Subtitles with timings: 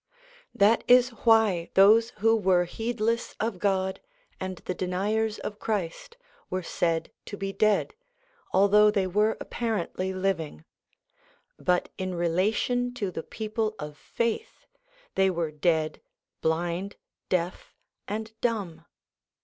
[0.55, 3.99] That is why those who were heedless of God,
[4.39, 6.17] and the deniers of Christ,
[6.49, 7.93] were said to be dead,
[8.51, 10.65] although they were apparently living;
[11.59, 14.65] but in relation to the people of faith
[15.13, 16.01] they were dead,
[16.41, 16.95] blind,
[17.29, 17.75] deaf,
[18.07, 18.85] and dumb.